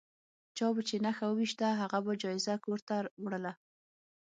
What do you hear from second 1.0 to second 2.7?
نښه وویشته هغه به جایزه